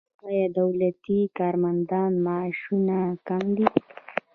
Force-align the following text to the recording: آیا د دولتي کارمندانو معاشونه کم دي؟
آیا 0.27 0.45
د 0.49 0.53
دولتي 0.59 1.19
کارمندانو 1.37 2.17
معاشونه 2.25 2.97
کم 3.27 3.43
دي؟ 3.57 3.67